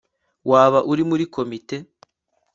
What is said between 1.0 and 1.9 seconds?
muri komite